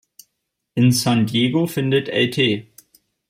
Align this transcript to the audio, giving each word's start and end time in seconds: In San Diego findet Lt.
In 0.73 0.93
San 0.93 1.27
Diego 1.27 1.67
findet 1.67 2.07
Lt. 2.07 2.65